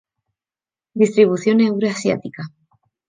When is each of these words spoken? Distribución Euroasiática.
Distribución 1.01 1.57
Euroasiática. 1.69 2.41